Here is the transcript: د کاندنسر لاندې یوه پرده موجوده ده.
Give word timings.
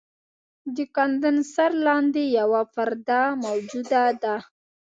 د 0.75 0.77
کاندنسر 0.95 1.71
لاندې 1.87 2.23
یوه 2.39 2.61
پرده 2.73 3.21
موجوده 3.43 4.03
ده. 4.21 4.35